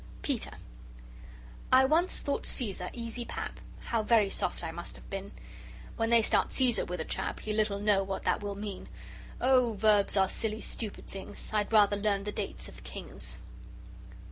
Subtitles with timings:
[0.23, 0.57] PETER
[1.71, 5.31] I once thought Caesar easy pap How very soft I must have been!
[5.95, 8.89] When they start Caesar with a chap He little know what that will mean.
[9.39, 11.51] Oh, verbs are silly stupid things.
[11.53, 13.37] I'd rather learn the dates of kings!